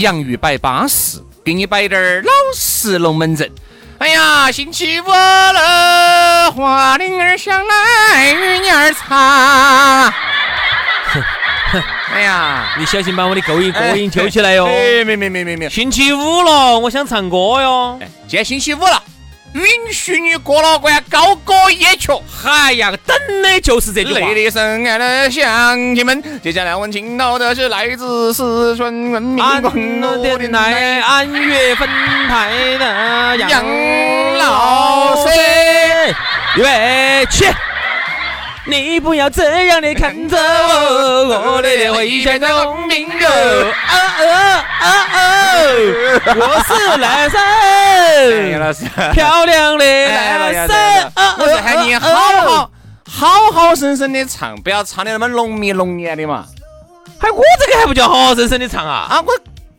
[0.00, 3.50] 洋芋摆巴适，给你摆点儿老实龙门阵。
[3.98, 10.12] 哎呀，星期五了，花铃儿响来，雨儿唱。
[12.12, 14.64] 哎呀，你小心把我的勾引歌音揪起来哟！
[14.72, 15.68] 哎，没没没没没。
[15.68, 17.98] 星期五了，我想唱歌哟。
[18.00, 19.02] 哎今天星期五了，
[19.54, 22.12] 允许你过了关高歌一曲。
[22.44, 24.20] 哎呀，等的就是这句话。
[24.20, 31.88] 内地深爱的乡亲们，接下来我们听到的是来自四川人民广播的电来台按月分
[32.28, 33.64] 台的杨
[34.38, 35.32] 老师。
[36.56, 37.46] 预备起！
[38.66, 42.88] 你不要这样的看着我，我的脸会选择红
[43.20, 43.70] 苹果。
[43.86, 44.24] 啊啊
[44.80, 45.20] 啊啊！
[46.36, 47.38] 我是男生，
[48.60, 50.76] 老师，漂亮的哎男生。
[51.38, 52.70] 我是喊你好好
[53.10, 56.46] 好好生生的唱，不要唱的那么浓密浓艳的嘛。
[57.20, 59.06] 还我这个还不叫好好生生的唱啊？
[59.10, 59.32] 啊，我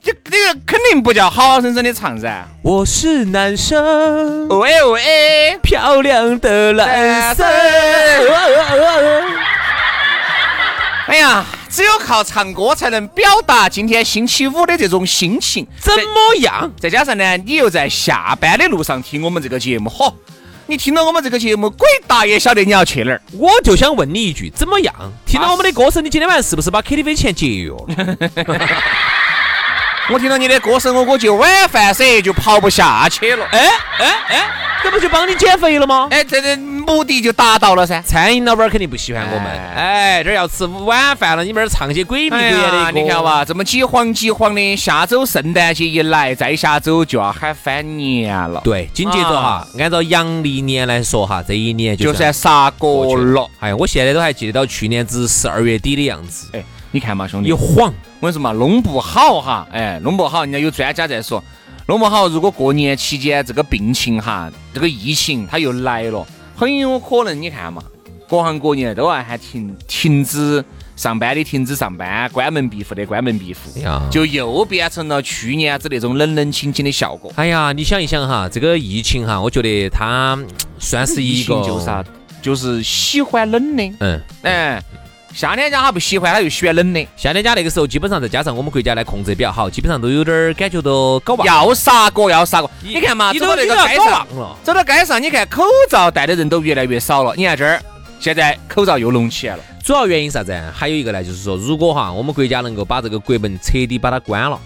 [0.04, 2.46] 这这个肯定不叫好好生生的唱噻。
[2.62, 7.48] 我是男生，喂喂，漂亮的男生。
[11.08, 15.66] 哎呀，只有靠唱歌才能表达今天星期五的这种心情。
[15.80, 16.70] 怎么样？
[16.78, 20.14] 再加上呢，你又在下班的路上听我们这个节目，嚯，
[20.68, 23.22] 你听到我们这个节目，鬼大爷晓得你要去哪儿。
[23.32, 24.94] 我就想问你一句，怎么样？
[25.26, 28.18] 听到我们的歌声，你今天晚上是不是把 KTV 钱节约了？
[30.10, 33.46] 我听到你的歌声，我估计晚饭噻就跑不下去了。
[33.52, 34.50] 哎哎哎，
[34.84, 36.10] 这不就帮你减肥了吗？
[36.12, 36.54] 哎，这个
[36.92, 38.02] 目的就达到了噻。
[38.02, 39.48] 餐饮老板肯定不喜欢我们。
[39.76, 42.92] 哎，这儿要吃晚饭了，你们这儿唱些鬼迷鬼眼的。
[42.92, 48.60] 你看哇，这么几晃几晃的，下周圣诞节一来，再下周就要喊翻年了。
[48.64, 53.48] 对，紧接着哈，按照阳历年来说哈，这一年就算算杀过了。
[53.60, 57.94] 哎，我现在都还记得到去年子十二月底的样子，哎，你看嘛，兄弟，一晃。
[58.20, 61.44] 我跟你说嘛，弄不好哈，哎，弄不好，人家有专家在说，
[61.88, 66.24] 弄不好，如果过年期间这个病情哈，这个疫情它又来了，
[66.62, 67.82] 很有可能你看嘛，
[68.30, 70.64] 各行各业都要喊停停止
[70.96, 73.60] 上班的停止上班，关门闭户的关门闭户。
[73.78, 77.34] 哎呀，就又变成了去年子那种冷冷清清的效果。
[77.36, 80.46] 哎呀，你想一想哈，这个疫情哈，我觉得它嗯
[80.78, 82.06] 算是一个就是啥，
[82.44, 84.84] 就是喜欢冷的，嗯，哎，
[85.34, 91.54] 夏天家他不喜欢，他又喜欢冷的，夏天家那个时候，基本上再加上我们国家的控制比较好，基本上都有点儿感觉都搞忘了。
[91.54, 92.70] 要杀过要杀过。
[92.82, 94.28] 你看嘛，你走到那个街上。
[94.36, 94.58] 了。
[94.64, 97.34] 走到街上，你看口罩戴的人都越来越少了。
[97.36, 97.82] 你看这儿，
[98.20, 99.64] 现在口罩又隆起来了。
[99.84, 100.54] 主要原因啥子？
[100.76, 104.60] 还有一个呢，就是说，如果哈我们国家能够把这个国门彻底把它关了，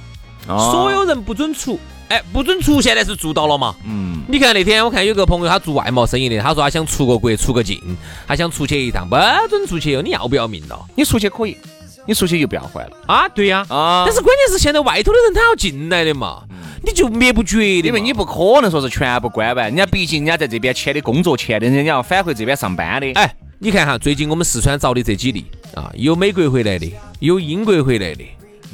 [0.48, 1.80] 所有人不准出，
[2.10, 3.76] 哎，不准出，现在是做到了嘛？
[3.84, 7.82] 嗯，你看那天我看有个朋友他做外贸生意的，他说他想出个国出个境，
[8.28, 9.16] 他想出去一趟，不
[9.50, 10.80] 准出去哟，你要不要命了？
[10.96, 11.58] 你出去可以，
[12.06, 16.44] 你出去就不要回来了啊，对呀、啊但是关键是现在外头的人他要进来的嘛，
[16.84, 23.12] 你就灭不绝的，因为你不可能说是全部关完，人家毕竟人家在这边签的工作签的，人家要返回这边上班的。
[23.14, 25.44] 哎，你看哈，最近我们四川遭的这几例
[25.74, 28.24] 啊，有美国回来的，有英国回来的，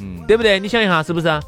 [0.00, 0.60] 嗯，对不对？
[0.60, 1.40] 你想一下，是不是啊？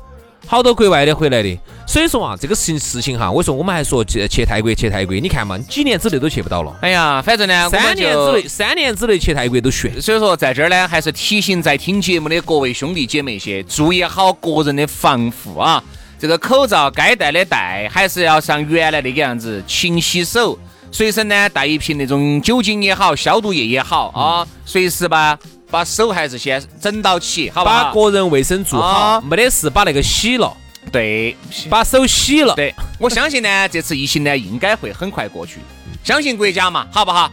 [0.46, 10.00] 好多国外的回来的，所以说啊，这个事情事情哈，我说我们还说去去泰国去泰国，你看嘛，几年之内都去不到了，哎呀，反正呢，三年之内，三年之内去泰国都悬。
[10.00, 15.82] 所以说，在这儿呢，还是提醒在听节目的各位兄弟姐妹些，注意好个人的防护啊！
[16.18, 20.58] 这个口罩该戴的戴，还是要像原来那个样子勤洗手，
[20.92, 25.38] 随身呢带一瓶那种酒精也好，消毒液也好啊，随时吧
[25.74, 27.92] 把手还是先整到起，好吧把？
[27.92, 30.56] 个人卫生做好啊，没得事把那个洗了，
[30.92, 31.36] 对，
[31.68, 32.54] 把手洗了。
[32.54, 35.58] 对，我相信呢， 这次疫情呢应该会很快过去，
[36.04, 37.28] 相信国家嘛，好不好？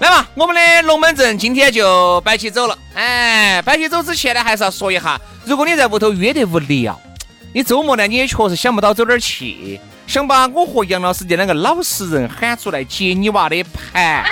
[0.00, 2.76] 来嘛，我们的龙门阵今天就摆起走了。
[2.92, 7.00] 哎，摆起走之前呢，还是要说一下，如果你在屋头约得无聊，
[7.54, 14.22] 你周末呢你也确实想不到走哪儿去，想把我和杨老师这两个老实人喊出来接你娃的盘。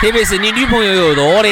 [0.00, 1.48] 特别是你女朋友又多的，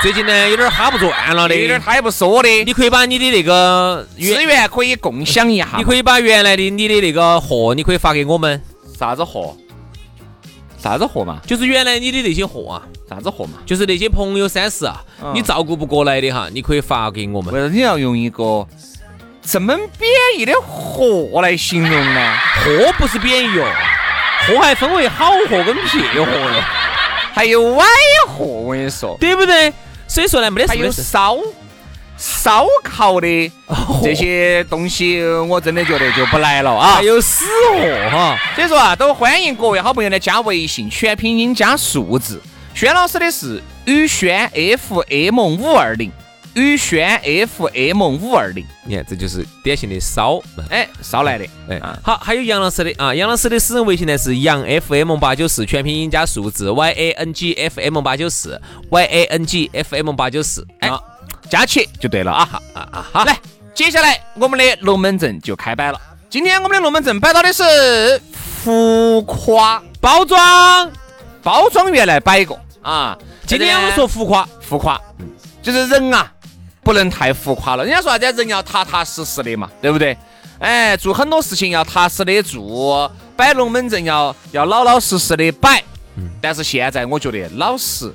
[0.00, 5.68] 最近呢有点哈不转了的，有点他也不说的，你可以把你的那个资源可以共享一下。
[5.76, 8.62] 你可以把原来的你的那个货，你可以发给我们。
[8.96, 9.56] 啥子货？
[10.80, 11.40] 啥子货嘛？
[11.44, 13.54] 就是原来你的那些货啊，啥子货嘛？
[13.66, 15.02] 就是那些朋友三十啊，
[15.34, 17.52] 你照顾不过来的哈，你可以发给我们。
[17.52, 18.64] 为啥你要用一个
[19.42, 20.08] 这么贬
[20.38, 22.34] 义的货来形容呢？
[22.64, 23.66] 货不是贬义哦，
[24.46, 26.64] 货还分为好货跟撇货哟，
[27.32, 27.84] 还有歪
[28.28, 29.72] 货，我跟你说，对不对？
[30.06, 31.38] 所以说呢，没得还有烧
[32.18, 33.50] 烧烤的
[34.02, 36.96] 这些东西，我真的觉得就不来了啊！
[36.96, 42.40] 还有死货哈，所以说啊，都欢迎各位好朋友呢加微信，全拼音加数字。
[42.74, 46.12] 轩老师的是宇轩 FM 五二零，
[46.54, 48.66] 宇轩 FM 五二零。
[48.84, 50.40] 你看，这就是典型的骚，
[50.70, 51.46] 哎，骚来的。
[51.68, 58.60] 哎，好，还有杨老师的啊，杨老师的私人微信呢是杨 FM 八九四，全拼音加数字 Y A N G F M 八九四
[58.90, 60.66] ，Y A N G F M 八九四。
[60.80, 60.90] 哎。
[61.50, 62.48] 加起就对了啊！
[62.72, 63.06] 啊啊！
[63.12, 63.38] 好，来，
[63.74, 66.00] 接下来我们的龙门阵就开摆了。
[66.30, 67.62] 今天我们的龙门阵摆到的是
[68.32, 70.90] 浮夸包装，
[71.42, 73.18] 包装原来摆过啊。
[73.46, 74.98] 今天我们说浮夸，浮夸，
[75.62, 76.32] 就是人啊，
[76.82, 77.84] 不能太浮夸了。
[77.84, 78.38] 人家说啥子？
[78.38, 80.16] 人要踏踏实实的嘛，对不对？
[80.58, 85.82] 哎，做很多事情要踏实的做，摆龙门阵要要老老实实的摆。
[86.40, 88.12] 但是现在我觉得老实。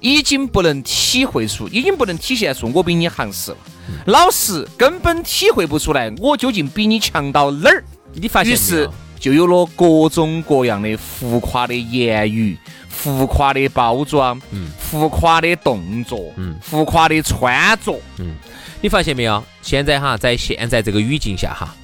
[0.00, 3.56] 已经不能体会出，已经不能体现出我比你行实了。
[4.04, 7.82] 老实根本体会不出来，我究竟比你强到哪儿？
[8.12, 8.86] 你发现于是
[9.18, 12.54] 就有了各种各样的浮夸的言语、
[12.96, 18.36] 浮夸的包装、嗯，浮夸的动作、嗯，浮夸的穿着，嗯。
[18.80, 19.42] 你发现没有？
[19.62, 21.74] 现在哈，在现在这个语境下哈，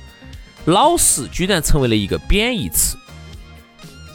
[0.67, 2.97] 老实居然成为了一个贬义词。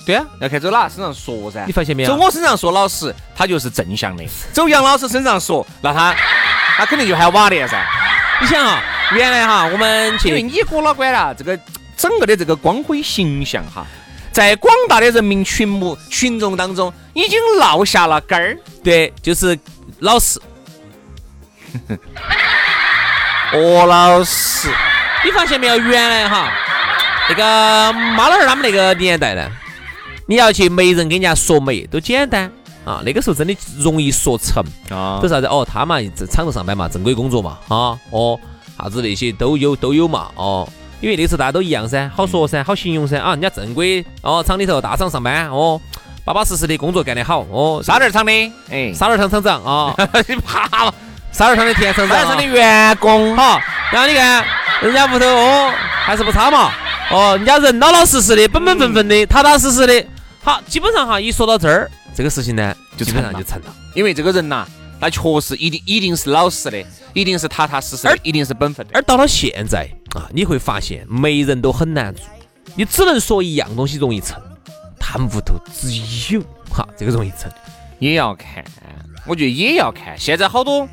[0.05, 1.65] 对啊，要看走哪身上说噻。
[1.65, 2.09] 你发现没有？
[2.09, 6.15] 走我身上说老实，他就是正向的；走杨老师身上说，那他
[6.77, 7.83] 他肯定就喊瓦脸噻。
[8.39, 8.83] 你想啊，
[9.13, 11.59] 原来哈我们因为你哥老倌了，这个
[11.97, 13.87] 整个的这个光辉形象哈，
[14.35, 18.57] 在广大的人民群目群众当中已经落下了根儿。
[18.83, 19.57] 对，就是
[19.99, 20.41] 老师。
[23.53, 24.69] 哦，老师。
[25.23, 25.77] 你发现没有？
[25.77, 26.51] 原来哈
[27.29, 29.49] 那个妈老汉儿他们那个年代呢？
[30.27, 32.51] 你要去媒人给人家说媒都简单
[32.83, 38.37] 啊，那个时候真的容易说成啊，都啥子哦，他嘛在厂子上班嘛，正规工作嘛啊哦，
[38.77, 40.67] 啥子那些都有都有嘛哦，
[41.01, 45.79] 因为那时候大家都一样噻，好说噻，好形容噻啊，人家正规哦，厂里头大厂上班哦，
[46.23, 48.31] 巴巴适适的工作干得好哦，沙店厂的
[48.69, 49.95] 哎，沙店厂厂长啊，
[50.27, 50.93] 你怕了
[51.31, 53.35] 沙店厂的田厂长，沙店厂的员工。
[53.35, 53.61] 哈，
[53.91, 54.45] 然后你看
[54.81, 55.73] 人家屋头哦
[56.05, 56.71] 还是不差嘛
[57.11, 60.05] 哦，人家人老老实实的，本本分分的，踏踏实实的。
[60.43, 63.75] 好，基本上哈，一说到这儿，这个事情呢，就基本上就成了。
[63.93, 64.65] 因为这个人呐，
[64.99, 66.83] 他确实一定一定是老实的，
[67.13, 68.93] 一定是踏踏实实的，一定是本分的。
[68.95, 72.25] 而到了现在啊，你会发现媒人都很难做，
[72.75, 74.41] 你只能说一样东西容易成，
[74.99, 75.89] 他们屋头只
[76.33, 76.41] 有
[76.71, 77.51] 哈，这个容易成。
[77.99, 78.63] 也要看，
[79.25, 80.17] 我觉得也要看。
[80.17, 80.87] 现在好多，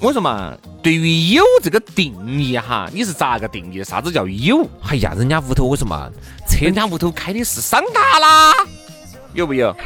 [0.00, 3.82] 我说嘛，对于有这个定义哈，你是咋个定义？
[3.82, 4.68] 啥子叫有？
[4.88, 6.10] 哎呀，人家屋头我说嘛。
[6.58, 8.54] 人家屋头开的是桑塔纳，
[9.34, 9.76] 有不有？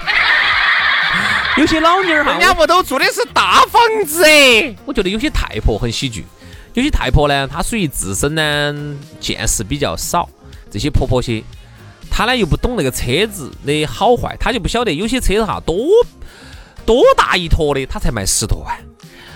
[1.56, 4.72] 有些老妞儿哈，人家屋头住的是大房子哎。
[4.84, 6.24] 我觉得有些太婆很喜剧，
[6.74, 8.74] 有些太婆呢，她属于自身呢
[9.18, 10.28] 见识比较少，
[10.70, 11.42] 这些婆婆些，
[12.10, 15.76] 她呢又不懂那个车子的好坏，她就不晓得有些车子哈多
[16.86, 18.76] 多大一坨的，她才卖十多万。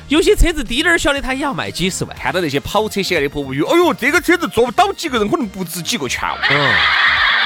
[0.08, 2.14] 有些车子低点儿小的，他也要卖几十万。
[2.14, 6.28] 看到那些跑车起来的婆婆，哟，哎呦，这个车子坐不到几个人，可能不值几个钱。
[6.50, 6.74] 嗯，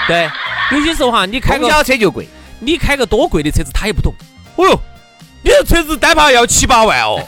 [0.09, 0.28] 对，
[0.73, 2.26] 有些时候哈，你开个小车就贵，
[2.59, 4.12] 你开个多贵的车子，他也不懂。
[4.57, 4.80] 哦哟，
[5.42, 7.21] 你这车子单怕要七八万哦。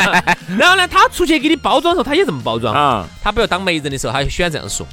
[0.58, 2.74] 然后呢，他出去给你包装的时候，他也这么包装。
[2.74, 3.06] 啊。
[3.22, 4.86] 他不要当媒人的时候，他就喜欢这样说。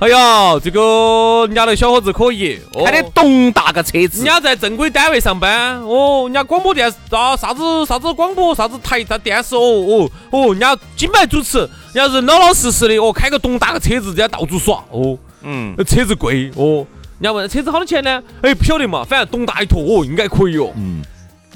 [0.00, 5.80] 哎呀，这个人家那小伙子可以，开的东大个车子，人家在正规单位上班。
[5.82, 11.58] 哦，人家广播电视啊，啥子啥子广播，啥子台啥电视哦哦哦，人家金牌主持，
[11.92, 16.84] 人家人老老实实的哦，开个东大个车子，人家到处耍哦，嗯，车子贵哦，
[17.20, 18.20] 人家问车子好多钱呢？
[18.42, 21.02] 哎，不晓得嘛，反正东大一坨哦，应该可以哦，嗯，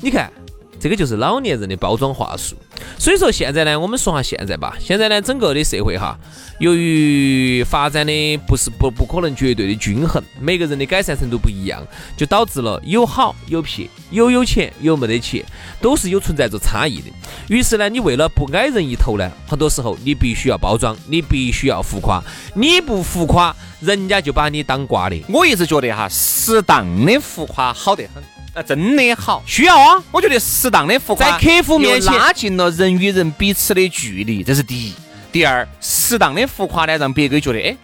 [0.01, 0.33] 你看
[0.81, 2.55] 这个就是老年人的包装话术，
[2.99, 6.17] 所以说现在呢，我们说下现在吧，现在呢，整个的社会哈，
[6.61, 11.85] 由于发展的不是不不可能绝对的均衡，每个人的改善程度不一样，
[12.17, 15.45] 就导致了有好有撇，有有钱有没得钱，
[15.81, 17.07] 都是有存在着差异的。
[17.49, 22.23] 于是呢，你为了不矮人一头呢，很多时候你必须要包装，你必须要浮夸，
[22.55, 25.21] 你不浮夸，人家就把你当瓜的。
[25.29, 28.23] 我一直觉得哈，适当的浮夸好得很，
[28.59, 29.41] 啊，真的好。
[29.47, 34.93] 需要啊，我觉得适当的浮夸，在客户面前拉近了人与人彼此的距离，这是第一。
[35.31, 37.77] 第二，适当的浮夸呢，让别个觉得，哎，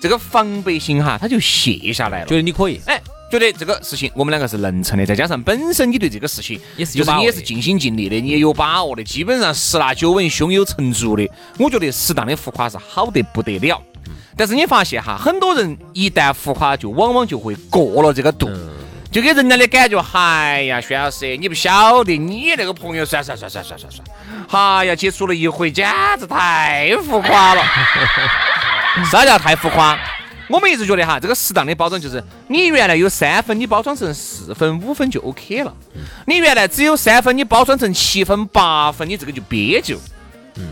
[0.00, 2.80] 这个防备心哈，他就卸下来了，觉得你可以。
[2.86, 2.98] 哎，
[3.30, 11.28] 觉得这个事情我们两个是能成的，再加上本身你对这个事情也是就是你也是尽心尽力的，你也有把握的，基本上十拿九稳，胸有成竹的。
[11.58, 13.82] 我觉得适当的浮夸是好得不得了。
[14.34, 18.48] 但是你发现哈，很多人一旦浮夸，就往往就会过了这个度。
[19.16, 24.06] 就给人家的感觉，哎呀，薛老师，你不晓得，你那个朋友，算算算算算算算，
[24.50, 27.62] 哎呀，接触了一回，简直太浮夸了。
[29.10, 29.98] 啥叫太浮夸？
[30.50, 35.74] 我们一直觉得哈，这个适当的包装就是，你原来有三分，你包装成四分、五分就 OK 了。
[36.26, 39.98] 你原来只有三分，你包装成七分、八分，你这个就憋就。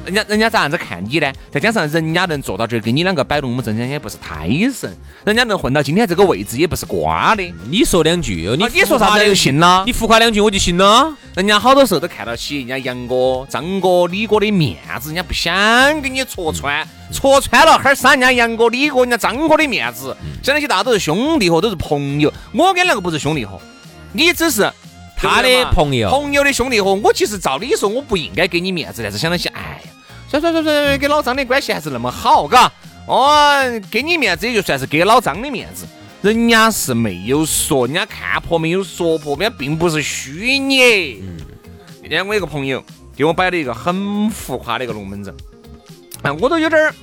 [0.05, 1.33] 人家人家咋样子看你呢？
[1.51, 7.43] 再加上人家能做到这儿，跟你两个摆龙门阵，人家也不是胎神，人家能混到今天这个位置，也不是瓜的。
[7.71, 11.15] 你说两句，你啊你说啥子就信了你浮夸两句我就信了。
[11.35, 20.17] 人家好多时候都看到起人家杨哥、张哥、李哥的面子，人家不想给你戳穿，戳穿了哈儿伤人家杨哥、李哥、人家张哥的面子。
[20.43, 23.61] 想那些大家都是兄弟伙，都是朋友，我跟那个不是兄弟伙，
[24.13, 24.71] 你只是
[25.17, 26.95] 他的朋友朋友的兄弟伙。
[26.95, 29.91] 我其实照理说我不应该给你面子，但是想到起，哎呀，
[30.29, 32.71] 算算算算，跟老张的关系还是那么好，嘎。
[33.07, 35.87] 哦，给你面子也就算是给老张的面子，
[36.23, 41.23] 人家是没有说，人家看破没有说破，人家并不是虚拟。
[42.03, 42.83] 那天我一个朋友
[43.15, 45.35] 给我摆了一个很浮夸的一个龙门阵，
[46.23, 46.95] 哎，我都有点儿，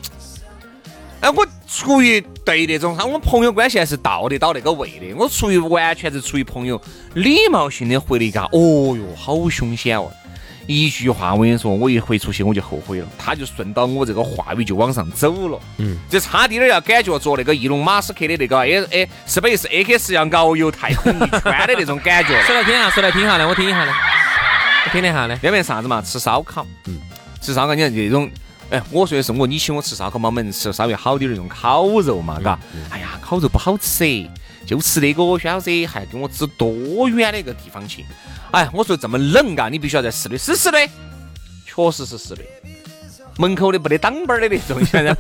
[1.22, 6.80] 哎，我出于对那种，我们朋友关系还是到得到那个位的，我出于完全是出于朋友
[7.13, 10.12] 礼貌性的回了一个，哦哟，好凶险哦。
[10.68, 13.08] 一句话，我跟你说，我一回出去我就后悔了。
[13.18, 22.42] 他就顺到我这个话语就往上走了，嗯，就差滴点儿要感觉着那个翼龙马斯克的那个 A A 是不是 A X 要遨游太空一圈的那种感觉。
[22.44, 23.94] 说来听一下，说来听一下来，我听一下来，
[24.86, 25.38] 我听一下呢。
[25.42, 26.01] 要不啥子嘛？
[26.01, 27.00] 吃烧烤，嗯，
[27.42, 28.30] 吃烧烤，你看这种，
[28.72, 32.58] 哎，我说的是我，你请我吃烧烤嘛，我们吃稍微好点儿那种烤肉嘛，嘎。
[32.90, 34.25] 哎呀，烤肉不好吃，
[34.66, 38.06] 就吃那个，薛老师还给我指多远的一个地方去。
[38.51, 40.90] 哎，我说这么冷嘎，你必须要在室内，是室内，
[41.66, 42.42] 确实是室内。
[43.38, 45.16] 门口的不得挡板儿的那种，现 在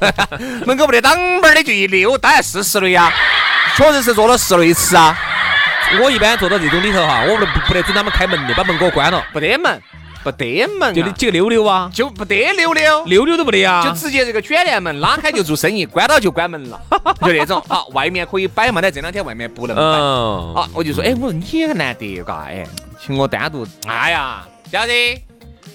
[0.65, 3.11] 门口不得挡板儿的就一溜，当然是室内呀，
[3.75, 5.17] 确实是坐了室内吃啊，
[6.01, 9.81] 我一般坐到这种里头哈，我不不不得准他们开门的，把门给我关了，不得门，
[10.23, 13.03] 不得门啊，就那几个溜溜啊，就不得溜溜。
[13.05, 16.79] 溜溜都不得啊，就直接这个卷帘门拉开就做生意，关到就关门了，
[17.21, 17.63] 就那种。
[17.67, 19.81] 好，外面可以摆嘛，但这两天外面不能摆。
[19.81, 22.65] 嗯，啊，我就说，哎，我说你也难得嘎，哎，
[23.03, 23.65] 请我单独。
[23.87, 25.21] 哎呀，晓得，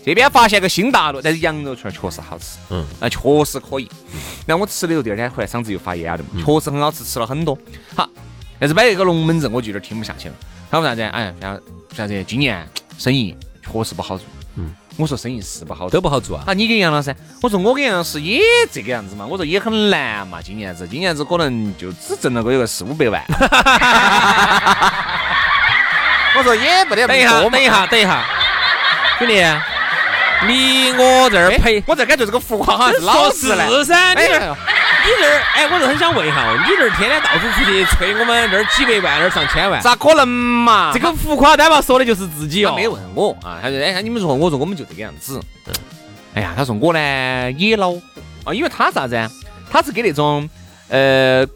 [0.05, 3.89] 这边发现个新大陆，但是羊肉串确实好吃，嗯，那，确实可以。
[4.47, 7.59] 然后我吃了以后，第二天回来嗓子又发炎了，确实很好吃，吃了很多。
[7.95, 8.09] 好，
[8.61, 10.35] 但是摆一个龙门阵，我就有点听不下去了。
[10.71, 11.03] 他说啥子？
[11.03, 11.59] 哎，啥
[11.97, 12.25] 啥子？
[12.25, 12.65] 今年
[12.99, 14.25] 生意确实不好做。
[14.97, 16.01] 嗯，我说生意是不好都。
[16.01, 16.45] 不好做啊。
[16.47, 18.41] 啊，你跟杨老师，我说我跟杨老师也
[18.73, 23.23] 这个样子嘛，我说也很难嘛，今年子，今年子可能就只挣了个有个四五百万。
[26.37, 28.23] 我说也不得等一下，等一下，等一下，
[29.19, 29.43] 兄弟，
[30.47, 33.67] 你我这儿陪，我这感觉这个浮夸好像是老实嘞。
[33.71, 34.57] 是噻，你哎呀
[35.07, 40.91] 你这儿，哎，我就很想问一下哦，你这儿天天到处出去吹我们这儿几百万，那儿上千万，咋可能嘛？
[40.93, 42.71] 这个浮夸单嘛说的就是自己哦。
[42.71, 45.41] 他没问我啊，他说哎，你们说，我说我们就这个样子。
[46.35, 48.01] 哎呀，他说我呢也恼火
[48.45, 49.31] 啊，因为他啥子啊？
[49.71, 50.49] 他是给那种
[50.89, 51.47] 呃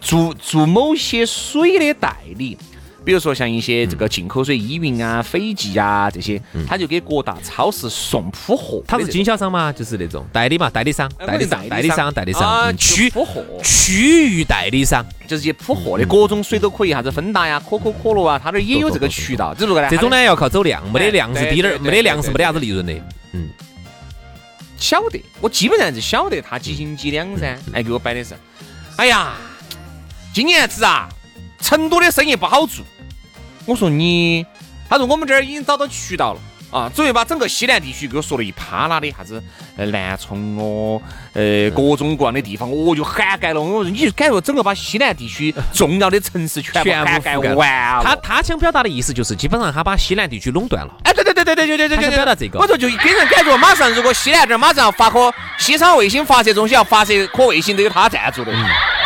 [0.00, 2.58] 做做某些水的代理。
[3.04, 8.82] 比如说像一些这个进口水，依云啊、斐济啊这些，他就给各大超市送铺货。
[8.86, 9.70] 他是经销商吗？
[9.72, 19.54] 就是那种代理嘛，代理商，呃代理商，代理商，代理商，区铺货区域代理商，就是些铺货的，各种水都可以，啥子芬达呀、可口可乐啊，他那儿也有这个渠道。
[19.54, 22.92] 只不过呢，这种呢要靠走量，没得量是低点儿，没得量是没得啥子利润的。
[23.32, 23.48] 嗯
[24.76, 27.56] 晓得，我基本上是晓得他几斤几两噻。
[27.72, 28.34] 哎，给我摆的是，
[28.96, 29.34] 哎呀，
[30.34, 31.08] 今年子啊，
[31.60, 32.84] 成都的生意不好做。
[33.66, 34.44] 我说你，
[34.88, 36.40] 他说我们这儿已经找到渠道了。
[36.70, 39.40] 啊，准备把整个西南地区给我说了一趴拉的啥子，
[39.76, 41.00] 呃，南充哦，
[41.32, 43.60] 呃，各种各样的地方，我，就涵盖了。
[43.60, 48.02] 我说，你就感觉整个把西南地区重要的城市全部涵盖覆盖完了。
[48.02, 50.92] 他他想表达的意思就是，基本上他把西南地区垄断了。
[51.04, 58.52] 哎，对对对对对对对对对，表达这个我说就给人感觉，马上如果西南这儿马上要发颗西昌卫星发射中心要发射颗卫星，都有他赞助的，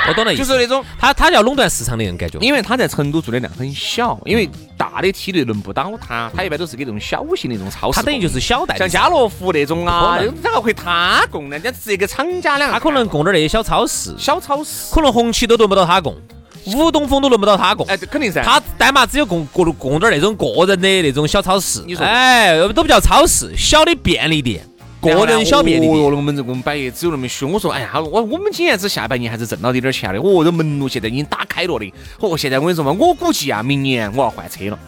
[0.09, 0.85] 我懂了意思，就是那种。
[0.99, 2.39] 他他要垄断市场的那种感觉。
[2.41, 7.97] 因为他在成都做的量很小，因为大的梯队轮不到他，他一般都是给这种小型的那种超市。
[7.97, 11.57] 他等于就是小代理像家乐福那种啊，不可能咋个会他供呢？
[11.57, 14.95] 人家直接给厂家两个，他可能供点那些小超市，小超市。
[14.95, 16.17] 可能红旗都轮不到他供，
[16.67, 17.87] 五东风都轮不到他供。
[17.87, 18.43] 哎，这肯定噻。
[18.43, 24.65] 他单嘛只有供供供点那种个人的那种小超市，你说哎，都不叫超市，小的便利店，
[25.01, 26.17] 个人小便利哦哟，店。
[26.17, 27.53] 我们这我们摆业只有那么凶。
[27.53, 30.21] 我说，哎呀，我我们今年子下半年还是挣到点点钱的。
[30.21, 31.93] 哦，这门路现在已经打开了的。
[32.21, 34.79] 哦，现在我跟你说嘛，我估计啊，明年我要换车了。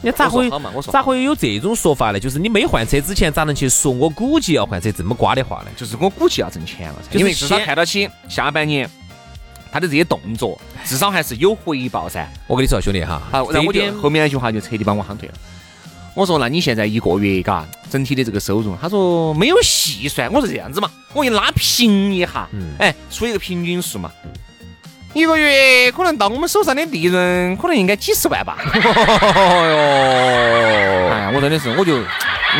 [0.00, 0.48] 你咋会
[0.92, 2.20] 咋会有这种说法呢？
[2.20, 5.70] 就是你没换车之前，咋能去说我估计要换车这么瓜的话呢？
[5.76, 8.88] 就是我估计要挣钱了噻，因为至少看到起下半年
[9.72, 12.30] 他的这些动作，至少还是有回报噻。
[12.46, 15.34] 我跟你说，兄弟哈，好，然后我就后面那句话就彻底把我夯退了。
[16.18, 18.74] 我说，那你现在一个月嘎，整体的这个收入？
[18.82, 20.28] 他说没有细算。
[20.32, 24.10] 我说这样子嘛，我给你拉平一下，嗯哎，出一个平均数嘛。
[25.14, 28.58] 一个月可能到我们手上的利润，可能应该几十万吧。
[28.66, 28.70] 哎
[31.20, 31.96] 呀，我真的是，我就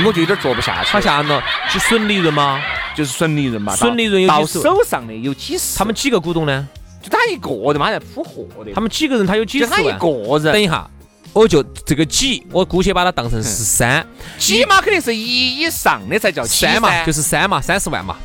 [0.07, 0.91] 我就有点做不下去。
[0.93, 2.63] 好吓人了，是纯利润吗？
[2.95, 5.77] 就是纯利润嘛，纯利润有到手上的有几十。
[5.77, 6.69] 他们几个股东呢？
[7.03, 8.73] 就他一个人嘛，在铺货的。
[8.73, 9.99] 他们几个人他有几就他一十万？
[9.99, 10.89] 个人，等一下，
[11.33, 14.05] 我就这个几，我姑且把它当成是三，
[14.39, 18.17] 起码肯定是一以上的才叫三嘛，就是是三嘛，三十万嘛。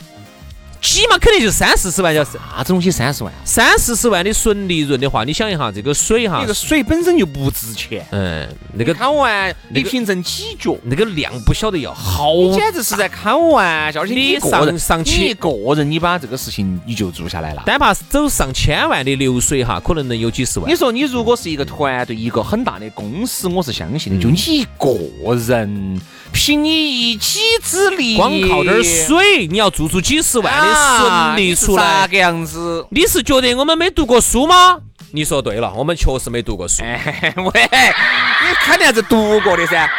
[0.84, 3.34] 几嘛，肯定就三四十万，要是啥子东西三十万？
[3.46, 10.78] 三四十万的纯利润的话，你想一下，这个水哈那个，水本身就不值钱，嗯，那个开玩那个你凭证几角？
[10.84, 17.64] 那个量不晓得要好你简直是在开玩笑，而且你上上去你一个人你把这个事情你就做下来了。
[17.66, 20.76] 单怕走上千万的流水哈，可能能有几十万你。
[20.76, 24.22] 说你如果是一个团队，一个很大的公司，我是相信的。
[24.22, 26.02] 就你一个人，
[26.34, 32.86] 凭你一己之力，光靠点儿水，你要做出几十万的纯利出来，啊你是啥个样子？
[32.90, 34.80] 你是觉得我们没读过书吗？
[35.12, 36.84] 你说对了，我们确实没读过书。
[36.84, 39.90] 哎 喂，你肯定还是读过的噻。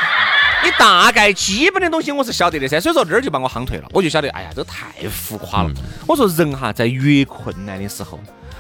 [0.64, 5.70] 你大概基本的东西我是晓得的噻，所以说这儿就把我夯退了，我就晓得，哎呀，这太浮夸了。
[6.06, 8.18] 我说人哈，在越困难的时候，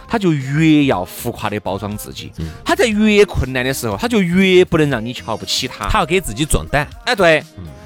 [0.08, 2.30] 他就越要浮夸的包装自己；
[2.64, 5.88] 他在越困难的时候，他就越不能让你瞧不起他。
[5.88, 7.42] 他要给自己壮胆，哎，对，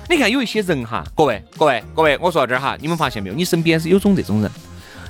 [0.09, 3.35] 你看有一些人哈，各位各位各位，我说到这儿哈，你们发现没有？
[3.35, 4.51] 你身边是有种这种人，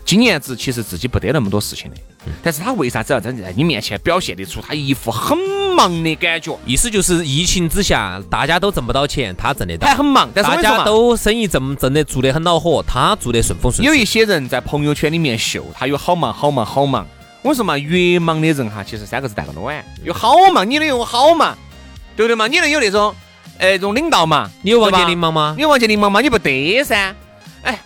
[0.09, 1.97] 今年子其实自己不得那么多事情的，
[2.42, 5.37] 但是他为啥子要在在你面前表现得出他一副很
[5.77, 6.59] 忙的感觉？
[6.64, 9.94] 意思就是疫情之下，大家都挣不到钱，他挣得到他。
[9.94, 13.85] 很忙，但是我大家都生意挣挣得做得很恼火，他做得顺风顺水。
[13.85, 17.07] 有一些人在朋友圈里面秀，他有好忙好忙好忙。
[17.42, 21.55] 我说嘛，越忙的人哈，其实三个字带个卵，有好忙，你能有好忙，
[22.16, 22.47] 对不对嘛？
[22.47, 23.14] 你能有那种，
[23.59, 24.51] 呃，这种领导嘛？
[24.62, 25.53] 你有王健林忙吗？
[25.55, 26.23] 你有王健林忙吗？
[26.23, 27.14] 你不得噻。
[27.61, 27.79] 哎，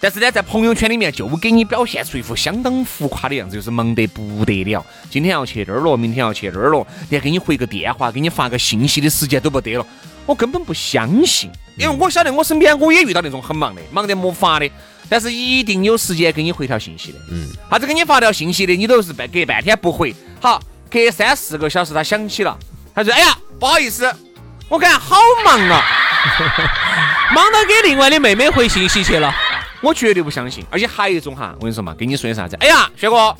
[0.00, 4.84] 但是呢，在朋友圈里面就给你表现出一副相当浮夸的样子，就是忙得不得了。
[5.10, 9.86] 今天要去这儿了，明天要去那儿了，连给你回个电话、给你发个信息的时间都不得了。
[10.26, 14.70] 我根本不相信，因为我晓得我身边我也遇到那种很忙的，忙得没法的，
[15.08, 17.18] 但是一定有时间给你回条信息的。
[17.30, 22.58] 嗯，啥子给你发条信息的，你都是半隔半天不回，好，隔三四个小时他想起了，
[22.94, 24.12] 他说：“哎呀，不好意思，
[24.68, 25.82] 我感觉好忙啊。
[27.34, 29.34] ”忙到给另外的妹妹回信息去了。
[29.80, 30.64] 我绝对不相信。
[30.70, 32.56] 而且还有一种哈，我跟你说嘛，跟你说的啥子？
[32.60, 33.36] 哎呀，薛哥，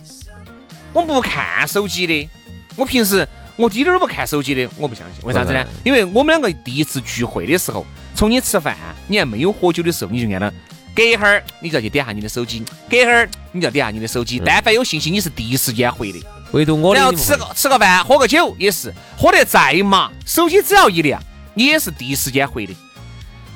[0.92, 2.28] 我不看手机的，
[2.76, 5.24] 我平时我滴点儿都不看手机的，我不相信。
[5.24, 5.64] 为啥子呢？
[5.84, 10.52] 因为我们两个第一次聚会的时候，从你吃饭，你还没有喝酒的时候，你就按了。
[10.94, 14.40] 隔一会儿你就要去点下你的手机，隔一会儿你就要点下你的手机。
[14.42, 16.18] 但凡有信息，你是第一时间回的。
[16.52, 21.22] 唯独我的然后吃个吃个饭，喝个酒也是，喝得再麻，手机只要一亮，
[21.52, 22.74] 你也是第一时间回的。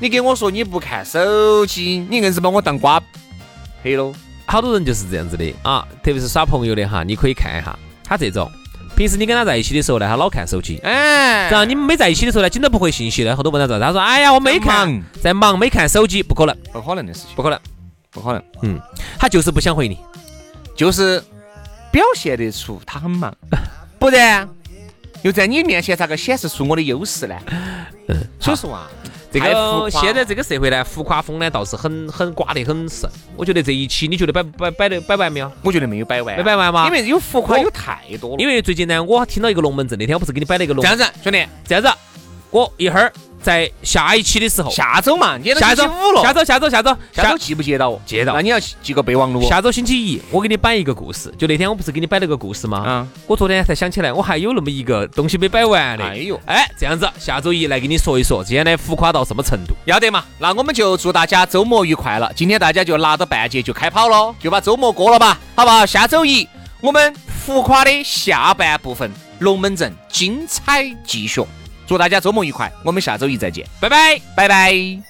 [0.00, 3.00] 你跟我说你不看手机，你硬是把我当瓜
[3.82, 4.14] 黑喽。
[4.46, 8.50] 好多人就是这样子的啊，特别是耍朋友的哈，你可以看一下他这种。
[8.96, 10.78] 平时你跟他在一起的时候呢，他老看手机。
[10.82, 17.60] 哎，然后你们没在一起的时候呢，经常不回信息呢，后头问他咋子，他说：“哎呀，我没看在忙，没看手机，不可能，不可能的事情，不可能。
[18.10, 18.80] 不可能，”嗯，
[19.18, 19.98] 他就是不想回你。
[20.74, 21.22] 就是
[21.92, 23.34] 表现得出他很忙，
[24.00, 24.48] 不然
[25.22, 27.36] 又在你面前咋个显示出我的优势呢？
[28.40, 28.90] 所以说啊，
[29.32, 33.08] 这个现在这个社会呢，浮夸风呢倒是很很刮得很盛。
[33.36, 35.50] 我觉得这一期你觉得摆摆摆的摆完没有？
[35.62, 38.36] 我觉得没有摆完，没摆完吗因为有浮夸有太多了。
[38.38, 41.88] 因为最近呢，我听到一个龙门阵，那天我不是给你摆了一个龙这样子，兄弟，这样子，
[42.50, 48.00] 我一会儿在下一期的时候，下周嘛，你都下周五了，下周下周下周下周记不接到哦？
[48.04, 49.48] 接到那你要记个备忘录哦。
[49.48, 51.32] 下周星期一，我给你摆一个故事。
[51.38, 52.84] 就那天我不是给你摆了个故事吗？
[52.86, 56.04] 嗯我昨天才想起来，我还有那么一个东西没摆完的。
[56.04, 59.74] 哎呦哎，这样子，下周一来给你说一说，今天的浮夸到什么程度？
[59.84, 62.30] 要得嘛，那我们就祝大家周末愉快了。
[62.34, 65.86] 今天大家就拿着半截就开跑了，就把周末过了吧，好不好？
[65.86, 66.46] 下周一
[66.80, 71.42] 我们浮夸的下半部分龙门阵精彩继续。
[71.90, 74.20] 祝大家周末愉快，我们下周一再见，拜拜。
[74.36, 75.09] 拜拜。